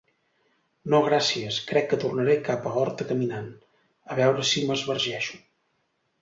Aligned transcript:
No, 0.93 1.01
gràcies, 1.07 1.59
crec 1.71 1.85
que 1.91 1.99
tornaré 2.03 2.37
cap 2.47 2.65
a 2.69 2.71
Horta 2.85 3.07
caminant, 3.11 3.53
a 4.15 4.19
veure 4.23 4.47
si 4.55 4.65
m'esbargeixo. 4.71 5.41